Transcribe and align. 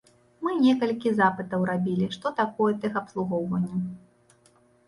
Мы 0.45 0.53
некалькі 0.67 1.11
запытаў 1.19 1.67
рабілі, 1.71 2.07
што 2.15 2.27
такое 2.41 2.73
тэхабслугоўванне. 2.87 3.77